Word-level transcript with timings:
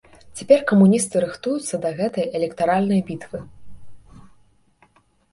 Цяпер 0.39 0.59
камуністы 0.69 1.19
рыхтуюцца 1.25 1.75
да 1.83 1.91
гэтай 1.99 2.25
электаральнай 2.39 3.03
бітвы. 3.09 3.43